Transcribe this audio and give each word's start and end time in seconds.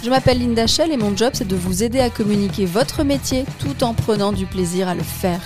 Je 0.00 0.10
m'appelle 0.10 0.38
Linda 0.38 0.68
Shell 0.68 0.92
et 0.92 0.96
mon 0.96 1.16
job 1.16 1.32
c'est 1.34 1.48
de 1.48 1.56
vous 1.56 1.82
aider 1.82 1.98
à 1.98 2.08
communiquer 2.08 2.66
votre 2.66 3.02
métier 3.02 3.44
tout 3.58 3.82
en 3.82 3.94
prenant 3.94 4.32
du 4.32 4.46
plaisir 4.46 4.86
à 4.86 4.94
le 4.94 5.02
faire. 5.02 5.40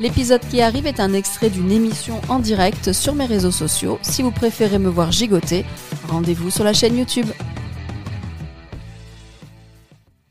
L'épisode 0.00 0.42
qui 0.48 0.60
arrive 0.60 0.86
est 0.86 1.00
un 1.00 1.12
extrait 1.12 1.50
d'une 1.50 1.72
émission 1.72 2.20
en 2.28 2.38
direct 2.38 2.92
sur 2.92 3.16
mes 3.16 3.26
réseaux 3.26 3.50
sociaux. 3.50 3.98
Si 4.02 4.22
vous 4.22 4.30
préférez 4.30 4.78
me 4.78 4.88
voir 4.88 5.10
gigoter, 5.10 5.64
rendez-vous 6.08 6.50
sur 6.50 6.62
la 6.62 6.72
chaîne 6.72 6.96
YouTube. 6.96 7.26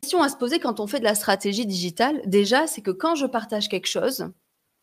Question 0.01 0.21
à 0.21 0.29
se 0.29 0.37
poser 0.37 0.59
quand 0.59 0.79
on 0.79 0.87
fait 0.87 0.99
de 0.99 1.03
la 1.03 1.15
stratégie 1.15 1.65
digitale, 1.65 2.21
déjà, 2.25 2.65
c'est 2.65 2.81
que 2.81 2.91
quand 2.91 3.15
je 3.15 3.25
partage 3.25 3.67
quelque 3.67 3.87
chose, 3.87 4.29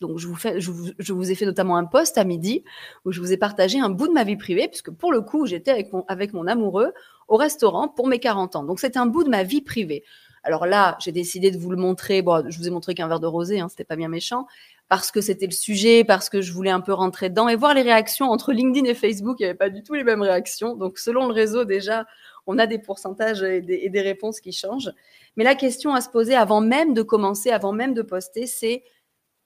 donc 0.00 0.18
je 0.18 0.26
vous, 0.26 0.34
fais, 0.34 0.60
je, 0.60 0.70
vous, 0.70 0.90
je 0.98 1.12
vous 1.12 1.30
ai 1.30 1.34
fait 1.34 1.44
notamment 1.44 1.76
un 1.76 1.84
post 1.84 2.16
à 2.16 2.24
midi 2.24 2.64
où 3.04 3.12
je 3.12 3.20
vous 3.20 3.32
ai 3.32 3.36
partagé 3.36 3.78
un 3.78 3.90
bout 3.90 4.08
de 4.08 4.12
ma 4.12 4.24
vie 4.24 4.36
privée, 4.36 4.66
puisque 4.66 4.90
pour 4.90 5.12
le 5.12 5.20
coup, 5.20 5.46
j'étais 5.46 5.70
avec 5.70 5.92
mon, 5.92 6.04
avec 6.08 6.32
mon 6.32 6.46
amoureux 6.46 6.92
au 7.30 7.36
restaurant 7.36 7.88
pour 7.88 8.08
mes 8.08 8.18
40 8.18 8.56
ans. 8.56 8.64
Donc 8.64 8.80
c'est 8.80 8.98
un 8.98 9.06
bout 9.06 9.24
de 9.24 9.30
ma 9.30 9.44
vie 9.44 9.62
privée. 9.62 10.04
Alors 10.42 10.66
là, 10.66 10.98
j'ai 11.00 11.12
décidé 11.12 11.50
de 11.50 11.58
vous 11.58 11.70
le 11.70 11.76
montrer. 11.76 12.22
Bon, 12.22 12.44
je 12.50 12.58
vous 12.58 12.66
ai 12.66 12.70
montré 12.70 12.94
qu'un 12.94 13.08
verre 13.08 13.20
de 13.20 13.26
rosé, 13.26 13.60
hein, 13.60 13.68
c'était 13.68 13.84
pas 13.84 13.96
bien 13.96 14.08
méchant, 14.08 14.46
parce 14.88 15.10
que 15.10 15.20
c'était 15.20 15.46
le 15.46 15.52
sujet, 15.52 16.02
parce 16.02 16.28
que 16.28 16.40
je 16.40 16.52
voulais 16.52 16.70
un 16.70 16.80
peu 16.80 16.92
rentrer 16.92 17.30
dedans 17.30 17.48
et 17.48 17.56
voir 17.56 17.72
les 17.72 17.82
réactions 17.82 18.30
entre 18.30 18.52
LinkedIn 18.52 18.86
et 18.88 18.94
Facebook. 18.94 19.36
Il 19.38 19.44
n'y 19.44 19.50
avait 19.50 19.58
pas 19.58 19.70
du 19.70 19.82
tout 19.82 19.94
les 19.94 20.02
mêmes 20.02 20.22
réactions. 20.22 20.74
Donc 20.74 20.98
selon 20.98 21.28
le 21.28 21.32
réseau, 21.32 21.64
déjà, 21.64 22.04
on 22.46 22.58
a 22.58 22.66
des 22.66 22.78
pourcentages 22.78 23.42
et 23.42 23.60
des, 23.60 24.00
réponses 24.00 24.40
qui 24.40 24.52
changent. 24.52 24.90
Mais 25.36 25.44
la 25.44 25.54
question 25.54 25.94
à 25.94 26.00
se 26.00 26.08
poser 26.08 26.34
avant 26.34 26.60
même 26.60 26.94
de 26.94 27.02
commencer, 27.02 27.50
avant 27.50 27.72
même 27.72 27.94
de 27.94 28.02
poster, 28.02 28.46
c'est 28.46 28.82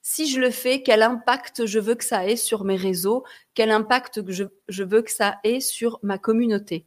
si 0.01 0.27
je 0.30 0.41
le 0.41 0.51
fais, 0.51 0.83
quel 0.83 1.03
impact 1.03 1.67
je 1.67 1.78
veux 1.80 1.97
que 1.97 2.05
ça 2.05 2.27
ait 2.27 2.36
sur 2.36 2.64
mes 2.64 2.77
réseaux, 2.77 3.25
quel 3.55 3.70
impact 3.70 4.23
je 4.28 4.83
veux 4.84 5.03
que 5.03 5.11
ça 5.11 5.39
ait 5.45 5.61
sur 5.61 5.98
ma 6.03 6.19
communauté? 6.19 6.86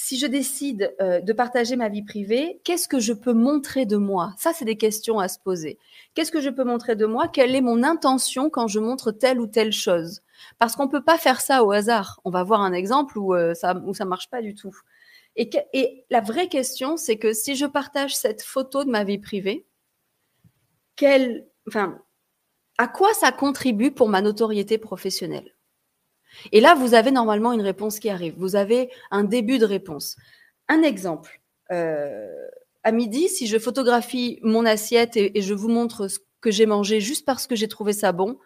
Si 0.00 0.16
je 0.16 0.28
décide 0.28 0.94
euh, 1.00 1.20
de 1.20 1.32
partager 1.32 1.74
ma 1.74 1.88
vie 1.88 2.04
privée, 2.04 2.60
qu'est-ce 2.62 2.86
que 2.86 3.00
je 3.00 3.12
peux 3.12 3.32
montrer 3.32 3.84
de 3.84 3.96
moi? 3.96 4.32
Ça, 4.38 4.52
c'est 4.54 4.64
des 4.64 4.76
questions 4.76 5.18
à 5.18 5.26
se 5.26 5.40
poser. 5.40 5.76
Qu'est-ce 6.14 6.30
que 6.30 6.40
je 6.40 6.50
peux 6.50 6.62
montrer 6.62 6.94
de 6.94 7.04
moi? 7.04 7.26
Quelle 7.26 7.56
est 7.56 7.60
mon 7.60 7.82
intention 7.82 8.48
quand 8.48 8.68
je 8.68 8.78
montre 8.78 9.10
telle 9.10 9.40
ou 9.40 9.48
telle 9.48 9.72
chose? 9.72 10.22
Parce 10.60 10.76
qu'on 10.76 10.84
ne 10.84 10.90
peut 10.90 11.02
pas 11.02 11.18
faire 11.18 11.40
ça 11.40 11.64
au 11.64 11.72
hasard. 11.72 12.20
On 12.24 12.30
va 12.30 12.44
voir 12.44 12.60
un 12.60 12.72
exemple 12.72 13.18
où 13.18 13.34
euh, 13.34 13.54
ça 13.54 13.74
où 13.84 13.92
ça 13.92 14.04
marche 14.04 14.30
pas 14.30 14.40
du 14.40 14.54
tout. 14.54 14.72
Et, 15.34 15.50
et 15.72 16.04
la 16.10 16.20
vraie 16.20 16.48
question, 16.48 16.96
c'est 16.96 17.18
que 17.18 17.32
si 17.32 17.56
je 17.56 17.66
partage 17.66 18.14
cette 18.14 18.44
photo 18.44 18.84
de 18.84 18.90
ma 18.90 19.02
vie 19.02 19.18
privée, 19.18 19.66
quelle, 20.94 21.48
enfin, 21.66 21.98
à 22.78 22.86
quoi 22.86 23.12
ça 23.14 23.32
contribue 23.32 23.90
pour 23.90 24.08
ma 24.08 24.22
notoriété 24.22 24.78
professionnelle? 24.78 25.56
Et 26.52 26.60
là, 26.60 26.74
vous 26.74 26.94
avez 26.94 27.10
normalement 27.10 27.52
une 27.52 27.62
réponse 27.62 27.98
qui 27.98 28.10
arrive. 28.10 28.34
Vous 28.36 28.56
avez 28.56 28.90
un 29.10 29.24
début 29.24 29.58
de 29.58 29.64
réponse. 29.64 30.16
Un 30.68 30.82
exemple. 30.82 31.40
Euh, 31.72 32.32
à 32.82 32.92
midi, 32.92 33.28
si 33.28 33.46
je 33.46 33.58
photographie 33.58 34.38
mon 34.42 34.64
assiette 34.64 35.16
et, 35.16 35.40
je 35.40 35.54
vous 35.54 35.68
montre 35.68 36.08
ce 36.08 36.18
que 36.40 36.50
j'ai 36.50 36.66
mangé 36.66 37.00
juste 37.00 37.26
parce 37.26 37.46
que 37.46 37.56
j'ai 37.56 37.68
trouvé 37.68 37.92
ça 37.92 38.12
bon, 38.12 38.38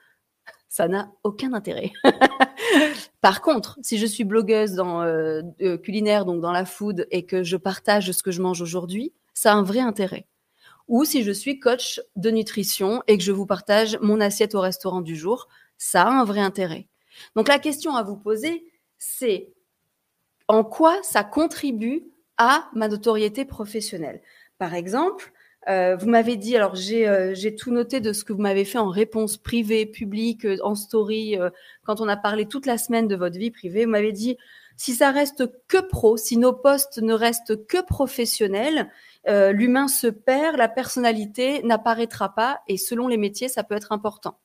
ça 0.69 0.89
n'a 0.89 1.11
aucun 1.23 1.53
intérêt. 1.53 1.93
Par 3.21 3.43
contre, 3.43 3.79
si 3.83 3.99
je 3.99 4.07
suis 4.07 4.25
blogueuse 4.25 4.73
dans 4.73 5.03
euh, 5.03 5.43
culinaire, 5.83 6.25
donc 6.25 6.41
dans 6.41 6.53
la 6.53 6.65
food, 6.65 7.07
et 7.11 7.27
que 7.27 7.43
je 7.43 7.57
partage 7.57 8.11
ce 8.11 8.23
que 8.23 8.31
je 8.31 8.41
mange 8.41 8.63
aujourd'hui, 8.63 9.13
ça 9.35 9.53
a 9.53 9.57
un 9.57 9.63
vrai 9.63 9.81
intérêt 9.81 10.27
ou 10.89 11.05
si 11.05 11.23
je 11.23 11.33
suis 11.33 11.59
coach 11.59 12.01
de 12.17 12.31
nutrition 12.31 13.03
et 13.07 13.17
que 13.17 13.25
je 13.25 13.33
vous 13.33 13.47
partage 13.47 13.99
mon 14.03 14.21
assiette 14.21 14.55
au 14.55 14.61
restaurant 14.61 15.01
du 15.01 15.17
jour, 15.17 15.49
ça 15.79 16.03
a 16.03 16.11
un 16.11 16.25
vrai 16.25 16.41
intérêt. 16.41 16.87
Donc 17.37 17.49
la 17.49 17.59
question 17.59 17.97
à 17.97 18.03
vous 18.03 18.17
poser, 18.17 18.65
c'est 18.99 19.53
en 20.49 20.65
quoi 20.65 21.03
ça 21.03 21.25
contribue 21.25 22.05
à 22.39 22.69
ma 22.75 22.89
notoriété 22.89 23.45
professionnelle? 23.45 24.23
Par 24.59 24.75
exemple, 24.75 25.33
euh, 25.69 25.97
vous 25.97 26.09
m'avez 26.09 26.37
dit, 26.37 26.57
alors 26.57 26.75
j'ai 26.75 27.07
euh, 27.09 27.35
tout 27.57 27.71
noté 27.71 28.01
de 28.01 28.13
ce 28.13 28.25
que 28.25 28.33
vous 28.33 28.41
m'avez 28.41 28.65
fait 28.65 28.79
en 28.79 28.89
réponse 28.89 29.37
privée, 29.37 29.87
publique, 29.87 30.45
euh, 30.45 30.59
en 30.63 30.75
story, 30.75 31.37
quand 31.85 32.01
on 32.01 32.09
a 32.09 32.17
parlé 32.17 32.47
toute 32.47 32.67
la 32.67 32.79
semaine 32.79 33.09
de 33.09 33.17
votre 33.17 33.39
vie 33.39 33.51
privée. 33.51 33.85
Vous 33.85 33.91
m'avez 33.91 34.13
dit, 34.13 34.37
si 34.77 34.95
ça 34.95 35.11
reste 35.11 35.45
que 35.69 35.81
pro, 35.81 36.17
si 36.17 36.37
nos 36.37 36.53
postes 36.53 36.99
ne 36.99 37.15
restent 37.15 37.67
que 37.67 37.83
professionnels, 37.83 38.91
l'humain 39.27 39.87
se 39.87 40.09
perd, 40.09 40.57
la 40.57 40.69
personnalité 40.69 41.63
n'apparaîtra 41.63 42.35
pas 42.35 42.61
et 42.67 42.77
selon 42.77 43.07
les 43.07 43.19
métiers, 43.19 43.49
ça 43.49 43.63
peut 43.63 43.77
être 43.77 43.93
important. 43.93 44.39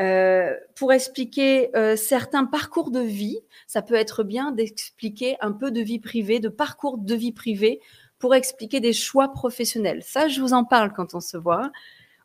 Euh, 0.00 0.54
pour 0.74 0.92
expliquer 0.92 1.74
euh, 1.76 1.94
certains 1.94 2.44
parcours 2.44 2.90
de 2.90 3.00
vie, 3.00 3.38
ça 3.68 3.80
peut 3.80 3.94
être 3.94 4.24
bien 4.24 4.50
d'expliquer 4.50 5.36
un 5.40 5.52
peu 5.52 5.70
de 5.70 5.80
vie 5.80 6.00
privée, 6.00 6.40
de 6.40 6.48
parcours 6.48 6.98
de 6.98 7.14
vie 7.14 7.32
privée 7.32 7.80
pour 8.18 8.34
expliquer 8.34 8.80
des 8.80 8.92
choix 8.92 9.32
professionnels. 9.32 10.02
Ça, 10.02 10.28
je 10.28 10.40
vous 10.40 10.52
en 10.52 10.64
parle 10.64 10.92
quand 10.92 11.14
on 11.14 11.20
se 11.20 11.36
voit. 11.36 11.70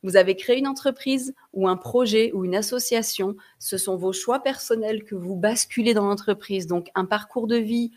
Vous 0.01 0.15
avez 0.15 0.35
créé 0.35 0.57
une 0.57 0.67
entreprise 0.67 1.35
ou 1.53 1.67
un 1.67 1.75
projet 1.75 2.31
ou 2.33 2.45
une 2.45 2.55
association. 2.55 3.35
Ce 3.59 3.77
sont 3.77 3.97
vos 3.97 4.13
choix 4.13 4.39
personnels 4.39 5.03
que 5.03 5.15
vous 5.15 5.35
basculez 5.35 5.93
dans 5.93 6.05
l'entreprise. 6.05 6.67
Donc, 6.67 6.89
un 6.95 7.05
parcours 7.05 7.47
de 7.47 7.57
vie, 7.57 7.91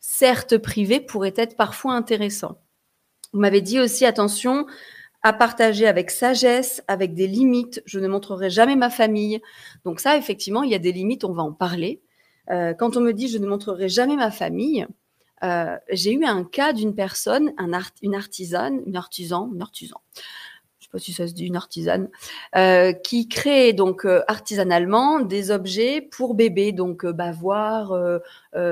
certes 0.00 0.56
privé, 0.56 1.00
pourrait 1.00 1.34
être 1.36 1.56
parfois 1.56 1.94
intéressant. 1.94 2.60
Vous 3.32 3.40
m'avez 3.40 3.60
dit 3.60 3.80
aussi, 3.80 4.06
attention, 4.06 4.64
à 5.24 5.32
partager 5.32 5.86
avec 5.86 6.10
sagesse, 6.10 6.84
avec 6.86 7.14
des 7.14 7.26
limites. 7.26 7.82
Je 7.86 7.98
ne 7.98 8.06
montrerai 8.06 8.50
jamais 8.50 8.76
ma 8.76 8.90
famille. 8.90 9.40
Donc 9.84 9.98
ça, 9.98 10.16
effectivement, 10.18 10.62
il 10.62 10.70
y 10.70 10.74
a 10.74 10.78
des 10.78 10.92
limites, 10.92 11.24
on 11.24 11.32
va 11.32 11.42
en 11.42 11.52
parler. 11.52 12.02
Euh, 12.50 12.74
quand 12.74 12.98
on 12.98 13.00
me 13.00 13.12
dit 13.12 13.28
je 13.28 13.38
ne 13.38 13.46
montrerai 13.46 13.88
jamais 13.88 14.16
ma 14.16 14.30
famille, 14.30 14.86
euh, 15.42 15.76
j'ai 15.90 16.12
eu 16.12 16.24
un 16.26 16.44
cas 16.44 16.74
d'une 16.74 16.94
personne, 16.94 17.54
une 18.02 18.14
artisane, 18.14 18.82
une 18.86 18.96
artisan, 18.96 19.50
une 19.54 19.62
artisan, 19.62 20.02
pas 20.94 21.00
si 21.00 21.12
ça 21.12 21.26
se 21.26 21.34
dit 21.34 21.46
une 21.46 21.56
artisane, 21.56 22.08
euh, 22.56 22.92
qui 22.92 23.28
crée 23.28 23.72
donc 23.72 24.06
euh, 24.06 24.22
artisanalement 24.28 25.20
des 25.20 25.50
objets 25.50 26.00
pour 26.00 26.34
bébés, 26.34 26.70
donc 26.70 27.04
euh, 27.04 27.12
bavoir, 27.12 27.92
euh, 27.92 28.20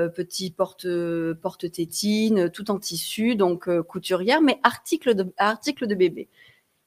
petit 0.09 0.49
porte 0.49 0.87
porte 1.41 1.69
tétine, 1.69 2.49
tout 2.49 2.71
en 2.71 2.79
tissu, 2.79 3.35
donc 3.35 3.69
couturière, 3.83 4.41
mais 4.41 4.59
article 4.63 5.13
de 5.13 5.33
article 5.37 5.87
de 5.87 5.95
bébé. 5.95 6.29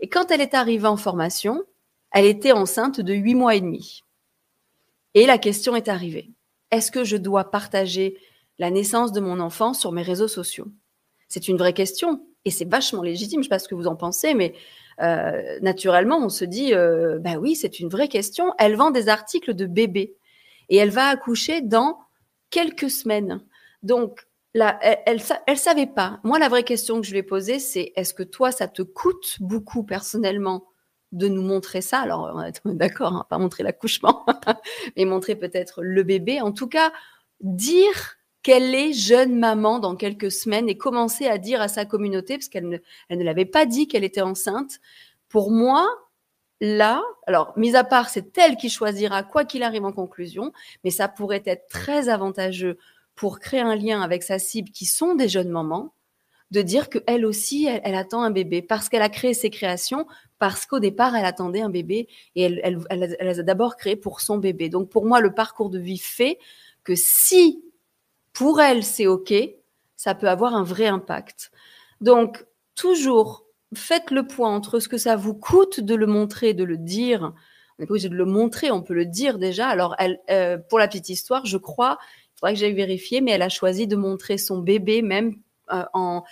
Et 0.01 0.09
quand 0.09 0.31
elle 0.31 0.41
est 0.41 0.55
arrivée 0.55 0.89
en 0.89 0.97
formation, 0.97 1.63
elle 2.13 2.25
était 2.25 2.53
enceinte 2.53 3.01
de 3.01 3.13
huit 3.13 3.35
mois 3.35 3.55
et 3.55 3.61
demi. 3.61 4.03
Et 5.13 5.27
la 5.27 5.37
question 5.37 5.77
est 5.77 5.89
arrivée 5.89 6.31
est-ce 6.71 6.91
que 6.91 7.05
je 7.05 7.17
dois 7.17 7.51
partager 7.51 8.19
la 8.59 8.71
naissance 8.71 9.13
de 9.13 9.21
mon 9.21 9.41
enfant 9.41 9.75
sur 9.75 9.93
mes 9.93 10.03
réseaux 10.03 10.29
sociaux? 10.29 10.67
C'est 11.29 11.49
une 11.49 11.59
vraie 11.59 11.73
question 11.73 12.27
et 12.45 12.51
c'est 12.51 12.69
vachement 12.69 13.03
légitime. 13.03 13.41
Je 13.41 13.45
sais 13.45 13.51
pas 13.51 13.59
ce 13.59 13.69
que 13.69 13.75
vous 13.75 13.87
en 13.87 13.97
pensez, 13.97 14.35
mais 14.35 14.55
euh, 15.01 15.59
naturellement, 15.61 16.19
on 16.19 16.29
se 16.29 16.45
dit, 16.45 16.75
euh, 16.75 17.19
bah 17.19 17.37
oui, 17.39 17.55
c'est 17.55 17.81
une 17.81 17.89
vraie 17.89 18.09
question. 18.09 18.53
Elle 18.59 18.77
vend 18.77 18.91
des 18.91 19.09
articles 19.09 19.55
de 19.55 19.67
bébé 19.67 20.17
et 20.69 20.77
elle 20.77 20.91
va 20.91 21.09
accoucher 21.09 21.61
dans 21.61 21.99
quelques 22.51 22.91
semaines. 22.91 23.41
Donc, 23.83 24.27
là, 24.55 24.79
elle, 25.07 25.21
savait 25.59 25.87
pas. 25.87 26.21
Moi, 26.25 26.39
la 26.39 26.49
vraie 26.49 26.65
question 26.65 27.01
que 27.01 27.07
je 27.07 27.13
lui 27.13 27.19
ai 27.19 27.23
posée, 27.23 27.59
c'est 27.59 27.93
est-ce 27.97 28.15
que 28.15 28.23
toi, 28.23 28.53
ça 28.53 28.69
te 28.69 28.83
coûte 28.83 29.37
beaucoup 29.41 29.85
personnellement 29.85 30.67
de 31.13 31.29
nous 31.29 31.43
montrer 31.43 31.83
ça? 31.83 32.01
Alors, 32.01 32.43
d'accord, 32.65 33.13
hein, 33.13 33.27
pas 33.29 33.39
montrer 33.39 33.63
l'accouchement, 33.63 34.25
mais 34.97 35.05
montrer 35.05 35.37
peut-être 35.37 35.83
le 35.83 36.03
bébé. 36.03 36.41
En 36.41 36.53
tout 36.53 36.69
cas, 36.69 36.93
dire 37.41 38.17
qu'elle 38.47 38.77
est 38.77 38.93
jeune 38.93 39.37
maman 39.37 39.81
dans 39.81 39.97
quelques 39.97 40.31
semaines 40.31 40.69
et 40.69 40.77
commencer 40.77 41.27
à 41.27 41.37
dire 41.37 41.61
à 41.61 41.67
sa 41.67 41.85
communauté, 41.85 42.37
parce 42.37 42.49
qu'elle 42.49 42.69
ne, 42.69 42.79
elle 43.09 43.19
l'avait 43.25 43.45
pas 43.45 43.67
dit 43.67 43.89
qu'elle 43.89 44.05
était 44.05 44.21
enceinte. 44.21 44.79
Pour 45.29 45.51
moi, 45.51 45.85
là, 46.61 47.03
alors, 47.27 47.53
mis 47.57 47.75
à 47.75 47.83
part, 47.83 48.09
c'est 48.09 48.39
elle 48.39 48.57
qui 48.57 48.71
choisira 48.71 49.25
quoi 49.25 49.45
qu'il 49.45 49.65
arrive 49.65 49.85
en 49.85 49.91
conclusion, 49.91 50.53
mais 50.85 50.93
ça 50.93 51.09
pourrait 51.09 51.43
être 51.45 51.67
très 51.67 52.09
avantageux 52.09 52.79
pour 53.17 53.41
créer 53.41 53.63
un 53.63 53.75
lien 53.75 54.01
avec 54.01 54.23
sa 54.23 54.39
cible 54.39 54.71
qui 54.71 54.85
sont 54.85 55.17
des 55.17 55.29
jeunes 55.29 55.51
mamans, 55.51 55.93
de 56.53 56.63
dire 56.63 56.89
qu'elle 56.89 57.27
aussi, 57.27 57.67
elle, 57.67 57.81
elle, 57.83 57.97
attend 57.97 58.23
un 58.23 58.31
bébé, 58.31 58.63
parce 58.63 58.89
qu'elle 58.89 59.03
a 59.03 59.09
créé 59.09 59.35
ses 59.35 59.51
créations, 59.51 60.07
parce 60.39 60.67
qu'au 60.67 60.79
départ, 60.79 61.17
elle 61.17 61.25
attendait 61.25 61.63
un 61.63 61.71
bébé, 61.71 62.07
et 62.37 62.43
elle, 62.43 62.61
elle, 62.63 62.79
elle, 62.91 63.17
elle 63.19 63.41
a 63.41 63.43
d'abord 63.43 63.75
créées 63.75 63.97
pour 63.97 64.21
son 64.21 64.39
bébé. 64.39 64.69
Donc 64.69 64.89
pour 64.89 65.05
moi, 65.05 65.21
le 65.21 65.35
parcours 65.35 65.69
de 65.69 65.81
vie 65.81 65.99
fait 65.99 66.39
que 66.85 66.95
si 66.95 67.65
pour 68.37 68.61
elle, 68.61 68.85
c'est 68.85 69.07
OK, 69.07 69.33
ça 69.97 70.15
peut 70.15 70.29
avoir 70.29 70.55
un 70.55 70.63
vrai 70.63 70.87
impact. 70.87 71.51
Donc, 72.03 72.45
toujours 72.75 73.47
faites 73.75 74.11
le 74.11 74.27
point 74.27 74.55
entre 74.55 74.79
ce 74.79 74.91
que 74.91 74.99
ça 74.99 75.17
vous 75.17 75.33
coûte 75.33 75.81
de 75.81 75.95
le 75.95 76.07
montrer, 76.07 76.53
de 76.53 76.63
le 76.63 76.77
dire. 76.77 77.33
On 77.33 77.83
n'est 77.83 77.87
pas 77.87 77.93
obligé 77.93 78.11
de 78.11 78.15
le 78.15 78.27
montrer, 78.27 78.71
on 78.71 78.83
peut 78.83 78.93
le 78.93 79.07
dire 79.07 79.39
déjà. 79.39 79.69
Alors, 79.69 79.97
euh, 80.29 80.59
pour 80.59 80.79
la 80.79 80.87
petite 80.87 81.09
histoire, 81.09 81.47
je 81.47 81.57
crois, 81.57 81.97
il 82.03 82.39
faudrait 82.41 82.53
que 82.53 82.61
j'aille 82.61 82.75
vérifier, 82.75 83.23
mais 83.23 83.31
elle 83.31 83.41
a 83.41 83.49
choisi 83.49 83.87
de 83.87 83.97
montrer 83.97 84.37
son 84.37 84.59
bébé 84.59 85.01
même 85.01 85.37
euh, 85.73 85.85
en, 85.95 86.23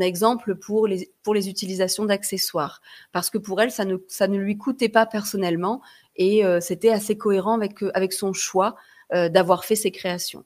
exemple 0.00 0.56
pour 0.56 0.86
les, 0.86 1.08
utilisations 1.48 2.04
d'accessoires. 2.04 2.82
Parce 3.10 3.30
que 3.30 3.38
pour 3.38 3.62
elle, 3.62 3.70
ça 3.70 3.86
ne, 3.86 4.36
lui 4.36 4.58
coûtait 4.58 4.90
pas 4.90 5.06
personnellement 5.06 5.80
et 6.16 6.44
euh, 6.44 6.60
c'était 6.60 6.90
assez 6.90 7.16
cohérent 7.16 7.58
avec 7.58 8.12
son 8.12 8.34
choix 8.34 8.76
d'avoir 9.10 9.64
fait 9.64 9.76
ses 9.76 9.92
créations. 9.92 10.44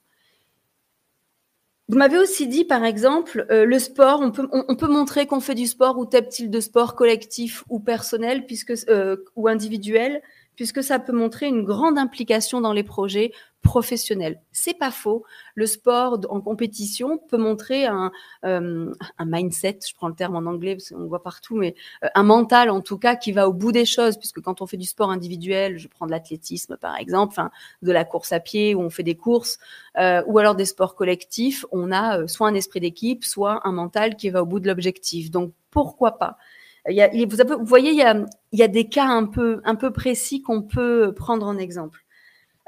Vous 1.89 1.97
m'avez 1.97 2.19
aussi 2.19 2.47
dit, 2.47 2.65
par 2.65 2.85
exemple, 2.85 3.47
euh, 3.49 3.65
le 3.65 3.79
sport, 3.79 4.21
on 4.21 4.29
peut, 4.29 4.47
on, 4.51 4.75
peut 4.75 4.87
montrer 4.87 5.25
qu'on 5.25 5.39
fait 5.39 5.55
du 5.55 5.65
sport 5.65 5.97
ou 5.97 6.05
tel 6.05 6.31
style 6.31 6.51
de 6.51 6.59
sport 6.59 6.95
collectif 6.95 7.63
ou 7.67 7.79
personnel 7.79 8.45
puisque, 8.45 8.73
euh, 8.89 9.17
ou 9.35 9.47
individuel, 9.47 10.21
puisque 10.59 10.83
ça 10.83 10.99
peut 10.99 11.13
montrer 11.13 11.47
une 11.47 11.63
grande 11.63 11.97
implication 11.97 12.59
dans 12.59 12.73
les 12.73 12.83
projets 12.83 13.31
professionnels. 13.61 14.41
C'est 14.51 14.77
pas 14.77 14.91
faux. 14.91 15.23
Le 15.55 15.65
sport 15.65 16.19
en 16.27 16.41
compétition 16.41 17.17
peut 17.17 17.37
montrer 17.37 17.85
un, 17.85 18.11
euh, 18.43 18.93
un 19.17 19.25
mindset, 19.25 19.79
je 19.87 19.95
prends 19.95 20.09
le 20.09 20.15
terme 20.15 20.35
en 20.35 20.39
anglais 20.39 20.75
parce 20.75 20.89
qu'on 20.89 21.07
voit 21.07 21.23
partout, 21.23 21.55
mais 21.55 21.75
euh, 22.03 22.09
un 22.13 22.23
mental 22.23 22.69
en 22.71 22.81
tout 22.81 22.97
cas 22.97 23.15
qui 23.15 23.31
va 23.31 23.47
au 23.47 23.53
bout 23.53 23.71
des 23.71 23.85
choses, 23.85 24.17
puisque 24.17 24.41
quand 24.41 24.61
on 24.61 24.67
fait 24.67 24.75
du 24.75 24.85
sport 24.85 25.11
individuel, 25.11 25.77
je 25.77 25.87
prends 25.87 26.07
de 26.07 26.11
l'athlétisme 26.11 26.75
par 26.75 26.97
exemple, 26.97 27.41
de 27.81 27.91
la 27.93 28.03
course 28.03 28.33
à 28.33 28.41
pied 28.41 28.75
où 28.75 28.81
on 28.81 28.89
fait 28.89 29.03
des 29.03 29.15
courses, 29.15 29.59
euh, 29.97 30.21
ou 30.27 30.39
alors 30.39 30.55
des 30.55 30.65
sports 30.65 30.95
collectifs, 30.95 31.65
on 31.71 31.93
a 31.93 32.27
soit 32.27 32.49
un 32.49 32.53
esprit 32.53 32.81
d'équipe, 32.81 33.23
soit 33.23 33.65
un 33.65 33.71
mental 33.71 34.17
qui 34.17 34.29
va 34.29 34.43
au 34.43 34.45
bout 34.45 34.59
de 34.59 34.67
l'objectif. 34.67 35.31
Donc 35.31 35.53
pourquoi 35.71 36.17
pas? 36.17 36.35
Vous, 36.85 37.65
voyez, 37.65 37.91
il 37.91 37.97
y, 38.53 38.63
a, 38.63 38.67
des 38.67 38.87
cas 38.87 39.05
un 39.05 39.25
peu, 39.25 39.91
précis 39.91 40.41
qu'on 40.41 40.61
peut 40.61 41.13
prendre 41.15 41.45
en 41.45 41.57
exemple. 41.57 42.05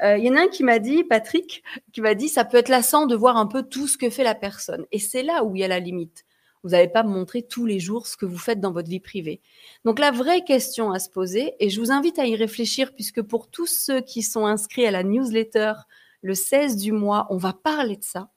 Euh, 0.04 0.18
il 0.18 0.26
y 0.26 0.30
en 0.30 0.36
a 0.36 0.42
un 0.42 0.48
qui 0.48 0.64
m'a 0.64 0.80
dit, 0.80 1.04
Patrick, 1.04 1.64
qui 1.94 2.02
m'a 2.02 2.16
dit, 2.16 2.28
ça 2.28 2.44
peut 2.44 2.58
être 2.58 2.70
lassant 2.70 3.06
de 3.06 3.16
voir 3.16 3.38
un 3.38 3.46
peu 3.46 3.64
tout 3.64 3.88
ce 3.88 3.98
que 3.98 4.10
fait 4.10 4.24
la 4.24 4.36
personne. 4.36 4.86
Et 4.92 5.00
c'est 5.00 5.24
là 5.24 5.44
où 5.44 5.56
il 5.56 5.60
y 5.60 5.64
a 5.64 5.68
la 5.68 5.80
limite. 5.80 6.26
Vous 6.64 6.72
n'allez 6.72 6.88
pas 6.88 7.04
montrer 7.04 7.42
tous 7.42 7.66
les 7.66 7.80
jours 7.80 8.06
ce 8.08 8.18
que 8.18 8.26
vous 8.26 8.38
faites 8.38 8.60
dans 8.60 8.72
votre 8.72 8.90
vie 8.90 9.00
privée. 9.00 9.42
Donc 9.86 10.00
la 10.00 10.12
vraie 10.12 10.44
question 10.44 10.92
à 10.92 11.00
se 11.00 11.10
poser, 11.10 11.54
et 11.60 11.70
je 11.70 11.80
vous 11.80 11.92
invite 11.92 12.20
à 12.20 12.26
y 12.26 12.36
réfléchir, 12.36 12.94
puisque 12.94 13.22
pour 13.22 13.50
tous 13.50 13.68
ceux 13.68 14.02
qui 14.02 14.22
sont 14.22 14.46
inscrits 14.46 14.86
à 14.86 14.92
la 14.92 15.04
newsletter 15.04 15.74
le 16.22 16.36
16 16.36 16.78
du 16.78 16.92
mois, 16.92 17.28
on 17.30 17.38
va 17.38 17.54
parler 17.54 17.98
de 17.98 18.04
ça. 18.04 18.30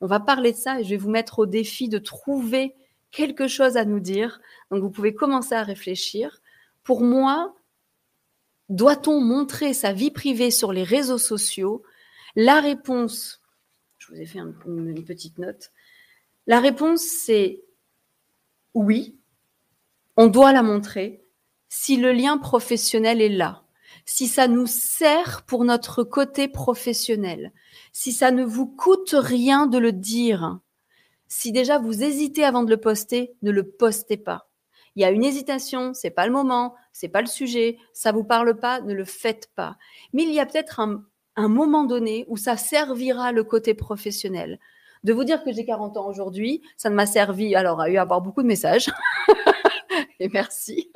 On 0.00 0.06
va 0.06 0.20
parler 0.20 0.52
de 0.52 0.56
ça 0.56 0.80
et 0.80 0.84
je 0.84 0.90
vais 0.90 0.96
vous 0.96 1.10
mettre 1.10 1.38
au 1.38 1.46
défi 1.46 1.88
de 1.88 1.98
trouver 1.98 2.74
quelque 3.12 3.46
chose 3.46 3.76
à 3.76 3.84
nous 3.84 4.00
dire. 4.00 4.40
Donc 4.70 4.82
vous 4.82 4.90
pouvez 4.90 5.14
commencer 5.14 5.54
à 5.54 5.62
réfléchir. 5.62 6.40
Pour 6.82 7.02
moi, 7.02 7.54
doit-on 8.68 9.20
montrer 9.20 9.74
sa 9.74 9.92
vie 9.92 10.10
privée 10.10 10.50
sur 10.50 10.72
les 10.72 10.82
réseaux 10.82 11.18
sociaux? 11.18 11.84
La 12.34 12.60
réponse, 12.60 13.40
je 13.98 14.08
vous 14.08 14.20
ai 14.20 14.26
fait 14.26 14.40
une 14.40 15.04
petite 15.04 15.38
note. 15.38 15.70
La 16.46 16.58
réponse, 16.58 17.02
c'est 17.02 17.62
oui, 18.74 19.18
on 20.16 20.26
doit 20.26 20.52
la 20.52 20.62
montrer 20.62 21.24
si 21.68 21.96
le 21.96 22.12
lien 22.12 22.38
professionnel 22.38 23.20
est 23.20 23.28
là, 23.28 23.64
si 24.04 24.26
ça 24.26 24.48
nous 24.48 24.66
sert 24.66 25.42
pour 25.46 25.64
notre 25.64 26.02
côté 26.02 26.48
professionnel, 26.48 27.52
si 27.92 28.12
ça 28.12 28.30
ne 28.30 28.44
vous 28.44 28.66
coûte 28.66 29.14
rien 29.16 29.66
de 29.66 29.78
le 29.78 29.92
dire, 29.92 30.58
si 31.32 31.50
déjà 31.50 31.78
vous 31.78 32.02
hésitez 32.02 32.44
avant 32.44 32.62
de 32.62 32.68
le 32.68 32.76
poster, 32.76 33.32
ne 33.40 33.50
le 33.50 33.66
postez 33.66 34.18
pas. 34.18 34.50
Il 34.96 35.02
y 35.02 35.04
a 35.06 35.10
une 35.10 35.24
hésitation, 35.24 35.94
c'est 35.94 36.10
pas 36.10 36.26
le 36.26 36.32
moment, 36.32 36.74
c'est 36.92 37.08
pas 37.08 37.22
le 37.22 37.26
sujet, 37.26 37.78
ça 37.94 38.12
vous 38.12 38.22
parle 38.22 38.58
pas, 38.58 38.82
ne 38.82 38.92
le 38.92 39.06
faites 39.06 39.48
pas. 39.54 39.78
Mais 40.12 40.24
il 40.24 40.32
y 40.34 40.40
a 40.40 40.44
peut-être 40.44 40.78
un, 40.78 41.02
moment 41.48 41.84
donné 41.84 42.26
où 42.28 42.36
ça 42.36 42.58
servira 42.58 43.32
le 43.32 43.44
côté 43.44 43.72
professionnel. 43.72 44.60
De 45.04 45.14
vous 45.14 45.24
dire 45.24 45.42
que 45.42 45.52
j'ai 45.52 45.64
40 45.64 45.96
ans 45.96 46.06
aujourd'hui, 46.06 46.60
ça 46.76 46.90
ne 46.90 46.94
m'a 46.94 47.06
servi, 47.06 47.54
alors 47.54 47.80
à 47.80 47.88
eu 47.88 47.96
avoir 47.96 48.20
beaucoup 48.20 48.42
de 48.42 48.48
messages. 48.48 48.90
et 50.20 50.28
merci. 50.28 50.92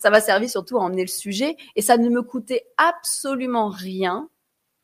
Ça 0.00 0.10
m'a 0.10 0.20
servi 0.20 0.48
surtout 0.48 0.78
à 0.78 0.80
emmener 0.80 1.02
le 1.02 1.08
sujet 1.08 1.56
et 1.76 1.82
ça 1.82 1.96
ne 1.96 2.08
me 2.08 2.22
coûtait 2.22 2.66
absolument 2.76 3.68
rien 3.68 4.28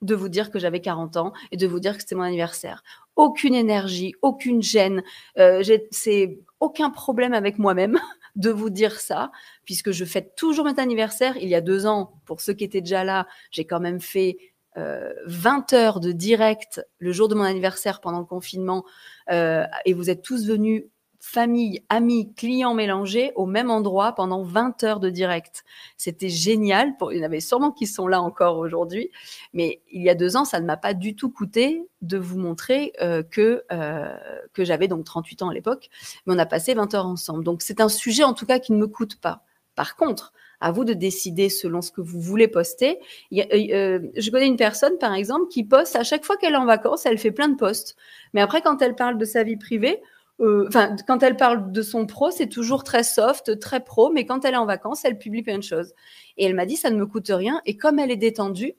de 0.03 0.15
vous 0.15 0.29
dire 0.29 0.53
que 0.53 0.61
j'avais 0.61 0.81
40 0.81 1.17
ans 1.17 1.33
et 1.51 1.57
de 1.57 1.67
vous 1.67 1.81
dire 1.81 1.95
que 1.97 2.03
c'était 2.03 2.15
mon 2.15 2.23
anniversaire 2.23 2.85
aucune 3.17 3.55
énergie, 3.55 4.15
aucune 4.23 4.63
gêne. 4.63 5.03
Euh, 5.39 5.63
c'est 5.91 6.39
aucun 6.61 6.91
problème 6.91 7.35
avec 7.35 7.59
moi-même 7.59 7.99
de 8.37 8.51
vous 8.51 8.71
dire 8.71 9.01
ça, 9.01 9.33
puisque 9.65 9.91
je 9.91 10.05
fête 10.05 10.35
toujours 10.37 10.67
mon 10.67 10.75
anniversaire. 10.75 11.37
Il 11.39 11.49
y 11.49 11.55
a 11.55 11.61
deux 11.61 11.87
ans, 11.87 12.21
pour 12.27 12.41
ceux 12.41 12.53
qui 12.53 12.65
étaient 12.65 12.83
déjà 12.83 13.03
là, 13.05 13.27
j'ai 13.51 13.65
quand 13.65 13.81
même 13.81 14.01
fait 14.01 14.37
euh, 14.77 15.13
20 15.27 15.73
heures 15.73 16.01
de 16.01 16.13
direct 16.13 16.85
le 16.99 17.11
jour 17.11 17.29
de 17.29 17.35
mon 17.35 17.45
anniversaire 17.45 18.01
pendant 18.01 18.19
le 18.19 18.27
confinement, 18.27 18.85
euh, 19.31 19.65
et 19.87 19.95
vous 19.95 20.11
êtes 20.11 20.23
tous 20.23 20.47
venus 20.47 20.85
famille, 21.21 21.83
amis, 21.89 22.33
clients 22.35 22.75
mélangés 22.75 23.33
au 23.35 23.47
même 23.47 23.71
endroit 23.71 24.13
pendant 24.15 24.43
20 24.43 24.85
heures 24.85 25.01
de 25.01 25.11
direct. 25.11 25.65
C'était 25.97 26.29
génial. 26.29 26.95
il 27.11 27.19
y 27.19 27.21
en 27.21 27.25
avait 27.25 27.41
sûrement 27.41 27.73
qui 27.73 27.87
sont 27.87 28.07
là 28.07 28.21
encore 28.21 28.59
aujourd'hui. 28.59 29.11
Mais 29.53 29.81
il 29.91 30.03
y 30.03 30.11
a 30.11 30.15
deux 30.15 30.37
ans, 30.37 30.45
ça 30.45 30.61
ne 30.61 30.67
m'a 30.67 30.77
pas 30.77 30.95
du 30.95 31.17
tout 31.17 31.31
coûté 31.31 31.87
de 32.03 32.19
vous 32.19 32.39
montrer 32.39 32.93
euh, 33.01 33.23
que, 33.23 33.65
euh, 33.73 34.17
que 34.53 34.65
j'avais 34.65 34.89
donc 34.89 35.05
38 35.05 35.43
ans 35.43 35.49
à 35.49 35.55
l'époque. 35.55 35.89
Mais 36.27 36.35
on 36.35 36.39
a 36.39 36.47
passé 36.47 36.75
20 36.75 36.95
heures 36.95 37.07
ensemble. 37.07 37.45
Donc 37.45 37.63
c'est 37.63 37.81
un 37.81 37.89
sujet 37.89 38.25
en 38.25 38.35
tout 38.35 38.47
cas 38.47 38.59
qui 38.59 38.73
ne 38.73 38.79
me 38.79 38.87
coûte 38.87 39.21
pas. 39.21 39.43
Par 39.75 39.97
contre, 39.97 40.33
à 40.61 40.73
vous 40.73 40.85
de 40.85 40.95
décider 40.95 41.49
selon 41.49 41.83
ce 41.83 41.91
que 41.91 42.01
vous 42.01 42.21
voulez 42.21 42.49
poster. 42.49 42.99
Euh, 43.33 44.01
je 44.17 44.31
connais 44.31 44.47
une 44.47 44.57
personne, 44.57 44.99
par 44.99 45.15
exemple, 45.15 45.49
qui 45.49 45.65
poste 45.65 45.97
à 45.97 46.03
chaque 46.03 46.25
fois 46.25 46.37
qu'elle 46.37 46.55
est 46.55 46.59
en 46.59 46.67
vacances, 46.67 47.07
elle 47.07 47.19
fait 47.19 47.31
plein 47.31 47.49
de 47.49 47.57
posts. 47.57 47.97
Mais 48.33 48.41
après, 48.41 48.63
quand 48.63 48.81
elle 48.83 48.95
parle 48.95 49.19
de 49.19 49.25
sa 49.25 49.43
vie 49.43 49.57
privée, 49.57 50.01
euh, 50.41 50.67
enfin, 50.69 50.97
quand 51.07 51.23
elle 51.23 51.37
parle 51.37 51.73
de 51.73 51.83
son 51.83 52.07
pro, 52.07 52.31
c'est 52.31 52.49
toujours 52.49 52.85
très 52.85 53.03
soft, 53.03 53.59
très 53.59 53.83
pro, 53.83 54.11
mais 54.11 54.27
quand 54.27 54.45
elle 54.45 54.55
est 54.55 54.59
en 54.59 54.67
vacances, 54.67 55.05
elle 55.05 55.19
publie 55.19 55.43
plein 55.43 55.59
de 55.59 55.63
choses. 55.63 55.93
Et 56.37 56.45
elle 56.45 56.55
m'a 56.55 56.67
dit, 56.67 56.77
ça 56.77 56.91
ne 56.91 56.97
me 56.97 57.07
coûte 57.07 57.31
rien. 57.31 57.61
Et 57.65 57.77
comme 57.77 57.99
elle 57.99 58.11
est 58.11 58.17
détendue, 58.17 58.75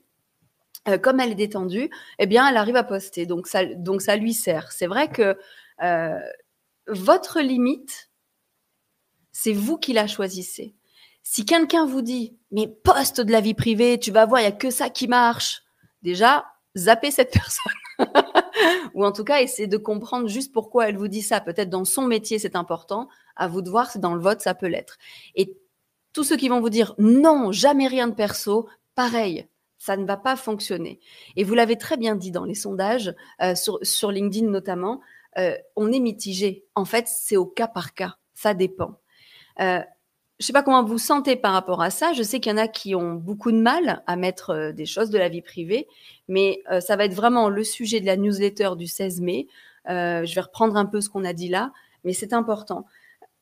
euh, 0.87 0.97
comme 0.97 1.19
elle 1.19 1.31
est 1.31 1.35
détendue, 1.35 1.89
eh 2.19 2.27
bien, 2.27 2.47
elle 2.47 2.57
arrive 2.57 2.75
à 2.75 2.83
poster. 2.83 3.25
Donc, 3.25 3.47
ça, 3.47 3.65
donc 3.65 4.01
ça 4.01 4.15
lui 4.15 4.33
sert. 4.33 4.71
C'est 4.71 4.87
vrai 4.87 5.09
que 5.09 5.37
euh, 5.81 6.19
votre 6.87 7.41
limite, 7.41 8.09
c'est 9.31 9.53
vous 9.53 9.77
qui 9.77 9.93
la 9.93 10.07
choisissez. 10.07 10.75
Si 11.23 11.43
quelqu'un 11.43 11.85
vous 11.85 12.01
dit, 12.01 12.37
mais 12.51 12.67
poste 12.67 13.19
de 13.19 13.31
la 13.31 13.41
vie 13.41 13.55
privée, 13.55 13.99
tu 13.99 14.11
vas 14.11 14.25
voir, 14.25 14.41
il 14.41 14.45
y 14.45 14.47
a 14.47 14.51
que 14.51 14.69
ça 14.69 14.89
qui 14.89 15.07
marche. 15.07 15.63
Déjà, 16.03 16.45
zappez 16.77 17.11
cette 17.11 17.31
personne. 17.97 18.13
ou 18.93 19.05
en 19.05 19.11
tout 19.11 19.23
cas 19.23 19.41
essayer 19.41 19.67
de 19.67 19.77
comprendre 19.77 20.27
juste 20.27 20.53
pourquoi 20.53 20.89
elle 20.89 20.97
vous 20.97 21.07
dit 21.07 21.21
ça. 21.21 21.41
Peut-être 21.41 21.69
dans 21.69 21.85
son 21.85 22.03
métier 22.03 22.39
c'est 22.39 22.55
important, 22.55 23.07
à 23.35 23.47
vous 23.47 23.61
de 23.61 23.69
voir 23.69 23.91
si 23.91 23.99
dans 23.99 24.15
le 24.15 24.21
vote 24.21 24.41
ça 24.41 24.53
peut 24.53 24.67
l'être. 24.67 24.97
Et 25.35 25.57
tous 26.13 26.23
ceux 26.23 26.37
qui 26.37 26.49
vont 26.49 26.61
vous 26.61 26.69
dire 26.69 26.95
non, 26.97 27.51
jamais 27.51 27.87
rien 27.87 28.07
de 28.07 28.15
perso, 28.15 28.67
pareil, 28.95 29.47
ça 29.77 29.95
ne 29.97 30.05
va 30.05 30.17
pas 30.17 30.35
fonctionner. 30.35 30.99
Et 31.35 31.43
vous 31.43 31.53
l'avez 31.53 31.77
très 31.77 31.97
bien 31.97 32.15
dit 32.15 32.31
dans 32.31 32.45
les 32.45 32.55
sondages, 32.55 33.13
euh, 33.41 33.53
sur, 33.55 34.11
LinkedIn 34.11 34.47
notamment, 34.47 35.01
euh, 35.37 35.55
on 35.75 35.91
est 35.91 35.99
mitigé. 35.99 36.65
En 36.75 36.85
fait, 36.85 37.07
c'est 37.07 37.37
au 37.37 37.45
cas 37.45 37.67
par 37.67 37.93
cas, 37.93 38.15
ça 38.33 38.53
dépend. 38.53 38.99
Euh, 39.59 39.81
je 40.39 40.45
sais 40.45 40.53
pas 40.53 40.61
comment 40.61 40.83
vous 40.83 40.99
sentez 40.99 41.35
par 41.35 41.53
rapport 41.53 41.81
à 41.81 41.89
ça. 41.89 42.13
Je 42.13 42.21
sais 42.21 42.39
qu'il 42.39 42.51
y 42.51 42.55
en 42.55 42.59
a 42.59 42.67
qui 42.67 42.93
ont 42.95 43.13
beaucoup 43.13 43.51
de 43.51 43.57
mal 43.57 44.03
à 44.05 44.15
mettre 44.15 44.51
euh, 44.51 44.71
des 44.71 44.85
choses 44.85 45.09
de 45.09 45.17
la 45.17 45.29
vie 45.29 45.41
privée, 45.41 45.87
mais 46.27 46.61
euh, 46.71 46.79
ça 46.79 46.95
va 46.95 47.05
être 47.05 47.13
vraiment 47.13 47.49
le 47.49 47.63
sujet 47.63 47.99
de 47.99 48.05
la 48.05 48.17
newsletter 48.17 48.71
du 48.77 48.87
16 48.87 49.21
mai. 49.21 49.47
Euh, 49.89 50.25
je 50.25 50.35
vais 50.35 50.41
reprendre 50.41 50.77
un 50.77 50.85
peu 50.85 51.01
ce 51.01 51.09
qu'on 51.09 51.25
a 51.25 51.33
dit 51.33 51.49
là, 51.49 51.71
mais 52.03 52.13
c'est 52.13 52.33
important. 52.33 52.85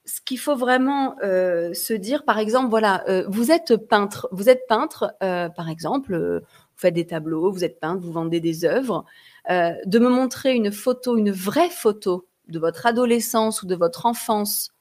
Ce 0.05 0.21
qu'il 0.21 0.37
faut 0.37 0.55
vraiment 0.55 1.15
se 1.19 1.93
dire, 1.93 2.25
par 2.25 2.37
exemple, 2.37 2.69
voilà, 2.69 3.03
vous 3.27 3.49
êtes 3.49 3.75
peintre, 3.75 4.29
vous 4.31 4.49
êtes 4.49 4.67
peintre, 4.67 5.15
par 5.19 5.67
exemple, 5.67 6.15
vous 6.15 6.77
faites 6.77 6.93
des 6.93 7.07
tableaux, 7.07 7.51
vous 7.51 7.63
êtes 7.63 7.79
peintre, 7.79 8.03
vous 8.03 8.11
vendez 8.11 8.39
des 8.39 8.65
œuvres, 8.65 9.03
de 9.49 9.97
me 9.97 10.09
montrer 10.09 10.53
une 10.53 10.71
photo, 10.71 11.17
une 11.17 11.31
vraie 11.31 11.71
photo 11.71 12.27
de 12.47 12.59
votre 12.59 12.85
adolescence 12.85 13.63
ou 13.63 13.65
de 13.65 13.73
votre 13.73 14.05
enfance 14.05 14.74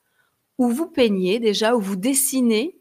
où 0.58 0.68
vous 0.68 0.87
peignez 0.87 1.38
déjà, 1.40 1.76
où 1.76 1.80
vous 1.80 1.96
dessinez, 1.96 2.78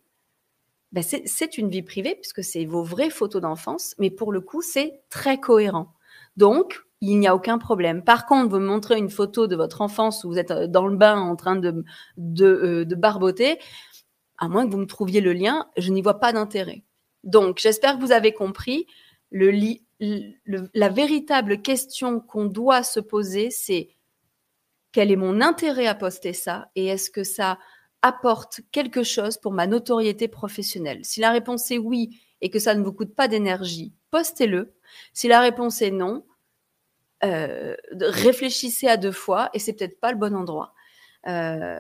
ben 0.91 1.03
c'est 1.03 1.57
une 1.57 1.69
vie 1.69 1.81
privée 1.81 2.15
puisque 2.15 2.43
c'est 2.43 2.65
vos 2.65 2.83
vraies 2.83 3.09
photos 3.09 3.41
d'enfance, 3.41 3.95
mais 3.97 4.11
pour 4.11 4.31
le 4.31 4.41
coup, 4.41 4.61
c'est 4.61 5.01
très 5.09 5.39
cohérent. 5.39 5.93
Donc, 6.37 6.83
il 7.01 7.19
n'y 7.19 7.27
a 7.27 7.35
aucun 7.35 7.57
problème. 7.57 8.03
Par 8.03 8.25
contre, 8.25 8.49
vous 8.49 8.59
me 8.59 8.67
montrez 8.67 8.97
une 8.97 9.09
photo 9.09 9.47
de 9.47 9.55
votre 9.55 9.81
enfance 9.81 10.23
où 10.23 10.29
vous 10.29 10.39
êtes 10.39 10.51
euh, 10.51 10.67
dans 10.67 10.87
le 10.87 10.95
bain 10.95 11.19
en 11.19 11.35
train 11.35 11.57
de, 11.57 11.83
euh, 12.41 12.85
de 12.85 12.95
barboter, 12.95 13.59
à 14.37 14.47
moins 14.47 14.65
que 14.65 14.71
vous 14.71 14.77
me 14.77 14.85
trouviez 14.85 15.19
le 15.19 15.33
lien, 15.33 15.67
je 15.77 15.91
n'y 15.91 16.01
vois 16.01 16.19
pas 16.19 16.31
d'intérêt. 16.31 16.83
Donc, 17.23 17.59
j'espère 17.59 17.97
que 17.97 18.01
vous 18.01 18.11
avez 18.11 18.33
compris. 18.33 18.87
La 19.31 20.89
véritable 20.89 21.61
question 21.61 22.19
qu'on 22.19 22.45
doit 22.45 22.83
se 22.83 22.99
poser, 22.99 23.49
c'est 23.49 23.92
quel 24.93 25.12
est 25.12 25.17
mon 25.17 25.41
intérêt 25.41 25.88
à 25.88 25.95
poster 25.95 26.31
ça 26.31 26.69
et 26.75 26.85
est-ce 26.88 27.12
que 27.12 27.23
ça 27.23 27.59
apporte 28.01 28.62
quelque 28.71 29.03
chose 29.03 29.38
pour 29.38 29.51
ma 29.51 29.67
notoriété 29.67 30.29
professionnelle? 30.29 31.03
Si 31.03 31.19
la 31.19 31.31
réponse 31.31 31.69
est 31.71 31.77
oui 31.77 32.21
et 32.39 32.50
que 32.50 32.59
ça 32.59 32.75
ne 32.75 32.83
vous 32.83 32.93
coûte 32.93 33.15
pas 33.15 33.27
d'énergie, 33.27 33.93
postez-le. 34.12 34.75
Si 35.12 35.27
la 35.27 35.41
réponse 35.41 35.81
est 35.81 35.91
non, 35.91 36.25
euh, 37.25 37.75
réfléchissez 38.00 38.88
à 38.88 38.97
deux 38.97 39.12
fois 39.12 39.50
et 39.53 39.59
c'est 39.59 39.73
peut-être 39.73 40.00
pas 40.00 40.12
le 40.12 40.17
bon 40.17 40.35
endroit. 40.35 40.73
Euh, 41.27 41.79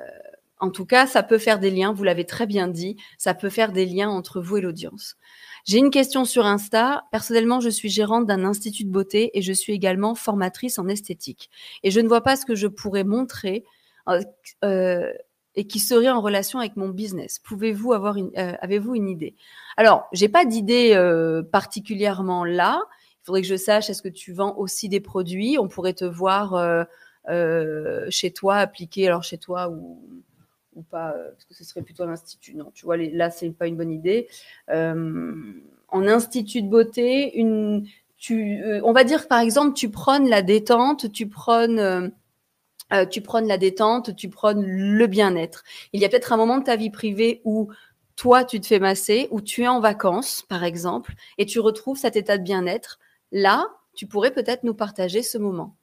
en 0.63 0.69
tout 0.69 0.85
cas, 0.85 1.07
ça 1.07 1.23
peut 1.23 1.39
faire 1.39 1.59
des 1.59 1.69
liens, 1.69 1.91
vous 1.91 2.05
l'avez 2.05 2.23
très 2.23 2.45
bien 2.45 2.69
dit, 2.69 2.95
ça 3.17 3.33
peut 3.33 3.49
faire 3.49 3.73
des 3.73 3.85
liens 3.85 4.09
entre 4.09 4.39
vous 4.39 4.55
et 4.55 4.61
l'audience. 4.61 5.17
J'ai 5.65 5.77
une 5.77 5.89
question 5.89 6.23
sur 6.23 6.45
Insta. 6.45 7.03
Personnellement, 7.11 7.59
je 7.59 7.67
suis 7.67 7.89
gérante 7.89 8.27
d'un 8.27 8.45
institut 8.45 8.85
de 8.85 8.89
beauté 8.89 9.37
et 9.37 9.41
je 9.41 9.51
suis 9.51 9.73
également 9.73 10.15
formatrice 10.15 10.79
en 10.79 10.87
esthétique. 10.87 11.49
Et 11.83 11.91
je 11.91 11.99
ne 11.99 12.07
vois 12.07 12.21
pas 12.21 12.37
ce 12.37 12.45
que 12.45 12.55
je 12.55 12.67
pourrais 12.67 13.03
montrer 13.03 13.65
euh, 14.07 14.21
euh 14.63 15.11
et 15.55 15.67
qui 15.67 15.79
serait 15.79 16.09
en 16.09 16.21
relation 16.21 16.59
avec 16.59 16.77
mon 16.77 16.89
business. 16.89 17.39
Pouvez-vous 17.39 17.91
avoir 17.91 18.15
une, 18.15 18.31
euh, 18.37 18.53
avez-vous 18.61 18.95
une 18.95 19.09
idée? 19.09 19.35
Alors, 19.75 20.07
j'ai 20.13 20.29
pas 20.29 20.45
d'idée 20.45 20.97
particulièrement 21.51 22.45
là. 22.45 22.81
Il 23.21 23.25
faudrait 23.25 23.41
que 23.41 23.47
je 23.47 23.57
sache 23.57 23.89
est-ce 23.89 24.01
que 24.01 24.07
tu 24.07 24.31
vends 24.31 24.55
aussi 24.57 24.89
des 24.89 25.01
produits? 25.01 25.57
On 25.59 25.67
pourrait 25.67 25.93
te 25.93 26.05
voir 26.05 26.87
chez 28.09 28.31
toi 28.31 28.55
appliquer, 28.55 29.07
alors 29.07 29.23
chez 29.23 29.37
toi 29.37 29.69
ou 29.69 30.01
ou 30.75 30.83
pas, 30.83 31.13
parce 31.31 31.45
que 31.45 31.53
ce 31.53 31.63
serait 31.63 31.81
plutôt 31.81 32.05
l'institut. 32.05 32.55
Non, 32.55 32.71
tu 32.73 32.85
vois, 32.85 32.97
les, 32.97 33.11
là, 33.11 33.29
c'est 33.29 33.49
pas 33.51 33.67
une 33.67 33.77
bonne 33.77 33.91
idée. 33.91 34.27
en 34.69 36.07
institut 36.07 36.61
de 36.61 36.69
beauté, 36.69 37.33
tu, 38.17 38.63
on 38.83 38.93
va 38.93 39.03
dire 39.03 39.27
par 39.27 39.39
exemple, 39.39 39.73
tu 39.73 39.89
prônes 39.89 40.29
la 40.29 40.41
détente, 40.41 41.11
tu 41.11 41.27
prônes 41.27 42.11
euh, 42.93 43.05
tu 43.05 43.21
prônes 43.21 43.47
la 43.47 43.57
détente, 43.57 44.15
tu 44.15 44.29
prônes 44.29 44.65
le 44.65 45.07
bien-être. 45.07 45.63
Il 45.93 46.01
y 46.01 46.05
a 46.05 46.09
peut-être 46.09 46.31
un 46.31 46.37
moment 46.37 46.59
de 46.59 46.63
ta 46.63 46.75
vie 46.75 46.91
privée 46.91 47.41
où 47.43 47.71
toi, 48.15 48.43
tu 48.43 48.59
te 48.59 48.67
fais 48.67 48.79
masser, 48.79 49.27
où 49.31 49.41
tu 49.41 49.63
es 49.63 49.67
en 49.67 49.79
vacances, 49.79 50.43
par 50.47 50.63
exemple, 50.63 51.13
et 51.39 51.45
tu 51.45 51.59
retrouves 51.59 51.97
cet 51.97 52.15
état 52.15 52.37
de 52.37 52.43
bien-être. 52.43 52.99
Là, 53.31 53.65
tu 53.95 54.05
pourrais 54.05 54.31
peut-être 54.31 54.63
nous 54.63 54.75
partager 54.75 55.23
ce 55.23 55.39
moment. 55.39 55.75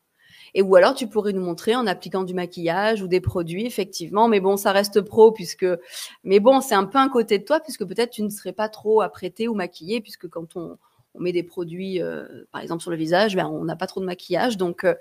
Et 0.55 0.63
ou 0.63 0.75
alors 0.77 0.95
tu 0.95 1.07
pourrais 1.07 1.33
nous 1.33 1.43
montrer 1.43 1.75
en 1.75 1.87
appliquant 1.87 2.25
du 2.25 2.35
maquillage 2.35 3.03
ou 3.03 3.09
des 3.09 3.21
produits, 3.21 3.67
effectivement. 3.67 4.29
Mais 4.29 4.41
bon, 4.41 4.57
ça 4.57 4.73
reste 4.73 5.01
pro 5.01 5.33
puisque, 5.33 5.67
mais 6.25 6.41
bon, 6.41 6.61
c'est 6.61 6.75
un 6.75 6.85
peu 6.85 6.99
un 6.99 7.09
côté 7.09 7.39
de 7.39 7.45
toi 7.45 7.61
puisque 7.61 7.85
peut-être 7.85 8.11
tu 8.11 8.23
ne 8.23 8.31
serais 8.31 8.53
pas 8.53 8.69
trop 8.69 9.01
apprêté 9.01 9.49
ou 9.49 9.55
maquillé 9.55 10.01
puisque 10.01 10.29
quand 10.29 10.57
on, 10.57 10.79
met 11.19 11.33
des 11.33 11.43
produits, 11.43 12.01
euh, 12.01 12.25
par 12.53 12.61
exemple 12.61 12.83
sur 12.83 12.91
le 12.91 12.97
visage, 12.97 13.35
ben, 13.35 13.47
on 13.47 13.65
n'a 13.65 13.75
pas 13.75 13.89
trop 13.89 14.01
de 14.01 14.07
maquillage. 14.07 14.57
Donc, 14.57 14.85
euh, 14.85 14.95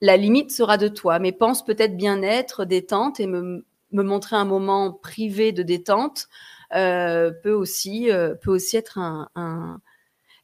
la 0.00 0.16
limite 0.16 0.50
sera 0.50 0.78
de 0.78 0.88
toi, 0.88 1.20
mais 1.20 1.30
pense 1.30 1.64
peut-être 1.64 1.96
bien-être, 1.96 2.64
détente 2.64 3.20
et 3.20 3.26
me, 3.28 3.64
montrer 3.92 4.36
un 4.36 4.44
moment 4.44 4.92
privé 4.92 5.52
de 5.52 5.62
détente 5.62 6.28
euh, 6.74 7.30
peut 7.42 7.52
aussi 7.52 8.08
peut 8.42 8.50
aussi 8.50 8.76
être 8.76 8.98
un. 8.98 9.80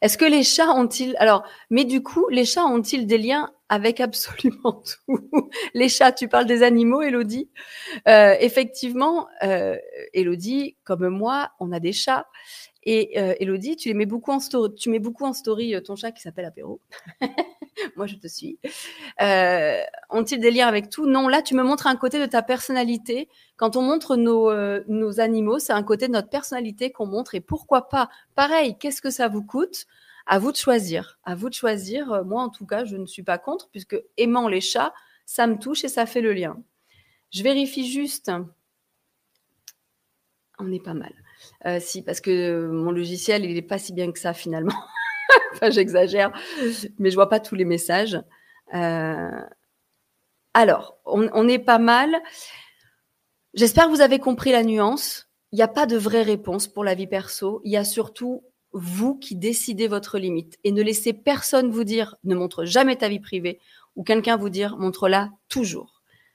Est-ce 0.00 0.16
que 0.16 0.24
les 0.24 0.44
chats 0.44 0.72
ont-ils 0.74 1.16
alors 1.18 1.44
Mais 1.70 1.84
du 1.84 2.02
coup, 2.02 2.28
les 2.30 2.44
chats 2.44 2.64
ont-ils 2.64 3.06
des 3.06 3.18
liens 3.18 3.52
avec 3.68 4.00
absolument 4.00 4.82
tout? 5.06 5.18
Les 5.74 5.88
chats, 5.88 6.12
tu 6.12 6.28
parles 6.28 6.46
des 6.46 6.62
animaux, 6.62 7.02
Elodie? 7.02 7.50
Euh, 8.06 8.34
effectivement, 8.40 9.28
Elodie, 10.12 10.76
comme 10.84 11.08
moi, 11.08 11.50
on 11.60 11.72
a 11.72 11.80
des 11.80 11.92
chats. 11.92 12.26
Et 12.90 13.18
Elodie, 13.42 13.76
tu 13.76 13.92
mets 13.92 14.06
beaucoup 14.06 14.30
en 14.30 14.40
story. 14.40 14.72
Story 15.34 15.82
ton 15.82 15.94
chat 15.94 16.12
qui 16.12 16.22
s'appelle 16.22 16.46
Apéro. 16.46 16.80
Moi, 17.96 18.06
je 18.06 18.16
te 18.16 18.26
suis. 18.26 18.58
Euh, 19.20 19.80
ont-ils 20.10 20.40
des 20.40 20.50
liens 20.50 20.66
avec 20.66 20.90
tout? 20.90 21.06
Non, 21.06 21.28
là, 21.28 21.42
tu 21.42 21.54
me 21.54 21.62
montres 21.62 21.86
un 21.86 21.96
côté 21.96 22.18
de 22.18 22.26
ta 22.26 22.42
personnalité. 22.42 23.28
Quand 23.56 23.76
on 23.76 23.82
montre 23.82 24.16
nos, 24.16 24.50
euh, 24.50 25.12
animaux, 25.18 25.58
c'est 25.58 25.72
un 25.72 25.82
côté 25.82 26.06
de 26.06 26.12
notre 26.12 26.28
personnalité 26.28 26.90
qu'on 26.90 27.06
montre. 27.06 27.34
Et 27.34 27.40
pourquoi 27.40 27.88
pas? 27.88 28.08
Pareil, 28.34 28.76
qu'est-ce 28.78 29.02
que 29.02 29.10
ça 29.10 29.28
vous 29.28 29.42
coûte? 29.42 29.86
À 30.26 30.38
vous 30.38 30.52
de 30.52 30.56
choisir. 30.56 31.18
À 31.24 31.34
vous 31.34 31.48
de 31.48 31.54
choisir. 31.54 32.12
Euh, 32.12 32.24
moi, 32.24 32.42
en 32.42 32.50
tout 32.50 32.66
cas, 32.66 32.84
je 32.84 32.96
ne 32.96 33.06
suis 33.06 33.22
pas 33.22 33.38
contre, 33.38 33.68
puisque 33.70 33.96
aimant 34.16 34.48
les 34.48 34.60
chats, 34.60 34.92
ça 35.26 35.46
me 35.46 35.58
touche 35.58 35.84
et 35.84 35.88
ça 35.88 36.06
fait 36.06 36.20
le 36.20 36.32
lien. 36.32 36.56
Je 37.30 37.42
vérifie 37.42 37.90
juste. 37.90 38.30
On 40.58 40.72
est 40.72 40.82
pas 40.82 40.94
mal. 40.94 41.12
Si, 41.80 42.02
parce 42.02 42.20
que 42.20 42.68
mon 42.68 42.90
logiciel, 42.90 43.44
il 43.44 43.54
n'est 43.54 43.62
pas 43.62 43.78
si 43.78 43.92
bien 43.92 44.10
que 44.12 44.18
ça 44.18 44.32
finalement. 44.32 44.74
enfin, 45.52 45.70
j'exagère, 45.70 46.32
mais 46.98 47.10
je 47.10 47.14
vois 47.14 47.28
pas 47.28 47.40
tous 47.40 47.54
les 47.54 47.64
messages. 47.64 48.20
Euh, 48.74 49.40
alors, 50.54 50.98
on, 51.04 51.48
est 51.48 51.58
pas 51.58 51.78
mal. 51.78 52.16
J'espère 53.54 53.86
que 53.86 53.90
vous 53.90 54.00
avez 54.00 54.18
compris 54.18 54.52
la 54.52 54.62
nuance. 54.62 55.28
Il 55.52 55.56
n'y 55.56 55.62
a 55.62 55.68
pas 55.68 55.86
de 55.86 55.96
vraie 55.96 56.22
réponse 56.22 56.68
pour 56.68 56.84
la 56.84 56.94
vie 56.94 57.06
perso. 57.06 57.60
Il 57.64 57.72
y 57.72 57.76
a 57.76 57.84
surtout 57.84 58.44
vous 58.72 59.16
qui 59.16 59.36
décidez 59.36 59.88
votre 59.88 60.18
limite 60.18 60.58
et 60.64 60.72
ne 60.72 60.82
laissez 60.82 61.12
personne 61.12 61.70
vous 61.70 61.84
dire 61.84 62.16
ne 62.24 62.34
montre 62.34 62.64
jamais 62.64 62.96
ta 62.96 63.08
vie 63.08 63.20
privée 63.20 63.60
ou 63.96 64.04
quelqu'un 64.04 64.36
vous 64.36 64.50
dire 64.50 64.76
montre-la 64.76 65.30
toujours. 65.48 65.97